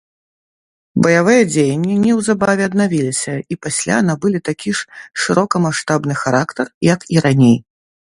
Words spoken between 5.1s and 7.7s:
шырокамаштабны характар, як і раней.